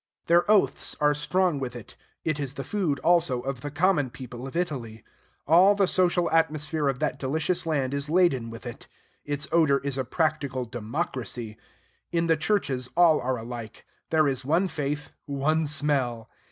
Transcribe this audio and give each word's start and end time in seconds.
Their 0.25 0.49
oaths 0.49 0.95
are 0.99 1.13
strong 1.13 1.59
with 1.59 1.75
it. 1.75 1.95
It 2.25 2.39
is 2.39 2.55
the 2.55 2.63
food, 2.63 2.97
also, 3.01 3.41
of 3.41 3.61
the 3.61 3.69
common 3.69 4.09
people 4.09 4.47
of 4.47 4.55
Italy. 4.55 5.03
All 5.45 5.75
the 5.75 5.85
social 5.85 6.27
atmosphere 6.31 6.87
of 6.89 6.97
that 6.97 7.19
delicious 7.19 7.67
land 7.67 7.93
is 7.93 8.09
laden 8.09 8.49
with 8.49 8.65
it. 8.65 8.87
Its 9.25 9.47
odor 9.51 9.77
is 9.77 9.99
a 9.99 10.03
practical 10.03 10.65
democracy. 10.65 11.55
In 12.11 12.25
the 12.25 12.35
churches 12.35 12.89
all 12.97 13.21
are 13.21 13.37
alike: 13.37 13.85
there 14.09 14.27
is 14.27 14.43
one 14.43 14.67
faith, 14.67 15.11
one 15.27 15.67
smell. 15.67 16.31